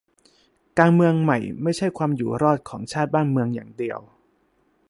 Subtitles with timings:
[0.79, 3.99] การเมืองใหม่ไม่ใช่ความอยู่รอดของชาติบ้านเมืองอย่างเดียว